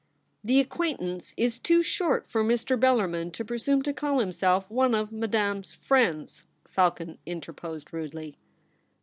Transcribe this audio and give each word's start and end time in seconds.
'The 0.43 0.59
acquaintance 0.59 1.31
is 1.37 1.59
too 1.59 1.83
short 1.83 2.27
for 2.27 2.43
Mr. 2.43 2.75
Bellarmin 2.75 3.31
to 3.33 3.45
presume 3.45 3.83
to 3.83 3.93
call 3.93 4.17
himself 4.17 4.71
one 4.71 4.95
of 4.95 5.11
Madame's 5.11 5.73
friends,' 5.73 6.45
Falcon 6.67 7.19
interposed 7.27 7.93
rudely. 7.93 8.35